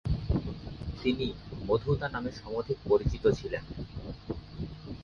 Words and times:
তিনি 0.97 1.27
'মধুদা' 1.59 2.13
নামে 2.13 2.31
সমধিক 2.33 2.77
পরিচিত 2.87 3.23
ছিলেন। 3.39 3.63